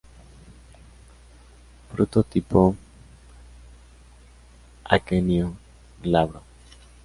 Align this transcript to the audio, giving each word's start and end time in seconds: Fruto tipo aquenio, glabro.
Fruto 1.89 2.23
tipo 2.23 2.75
aquenio, 4.83 5.53
glabro. 6.01 6.41